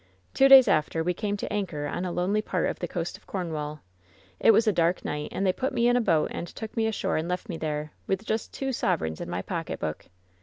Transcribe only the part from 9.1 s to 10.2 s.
in my pocketbook.